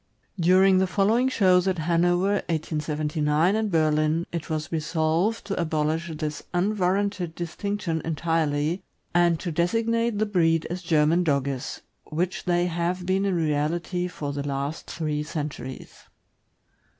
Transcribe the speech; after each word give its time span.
During 0.39 0.79
the 0.79 0.87
following 0.87 1.29
shows 1.29 1.67
at 1.67 1.77
Hanover 1.77 2.41
(1879) 2.49 3.55
and 3.55 3.69
Berlin, 3.69 4.25
it 4.31 4.49
was 4.49 4.71
resolved 4.71 5.45
to 5.45 5.61
abolish 5.61 6.09
this 6.15 6.41
unwarranted 6.55 7.35
distinction 7.35 8.01
entirely, 8.03 8.81
and 9.13 9.39
to 9.39 9.51
designate 9.51 10.17
the 10.17 10.25
breed 10.25 10.65
as 10.71 10.81
German 10.81 11.23
Dogges, 11.23 11.81
which 12.05 12.45
they 12.45 12.65
have 12.65 13.05
been 13.05 13.25
in 13.25 13.35
reality 13.35 14.07
for 14.07 14.33
the 14.33 14.41
last 14.47 14.89
three 14.89 15.21
centuries. 15.21 15.91